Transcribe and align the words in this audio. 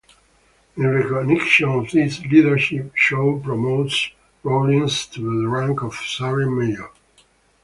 In 0.77 0.87
recognition 0.87 1.69
of 1.69 1.89
his 1.89 2.25
leadership, 2.25 2.91
Shaw 2.95 3.37
promotes 3.39 4.09
Rawlins 4.43 5.05
to 5.13 5.41
the 5.43 5.47
rank 5.47 5.83
of 5.83 5.93
Sergeant-Major. 5.93 6.89